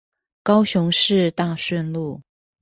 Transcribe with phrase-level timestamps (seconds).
[0.41, 2.23] 高雄市大順路